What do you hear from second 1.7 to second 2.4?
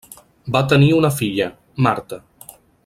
Marta.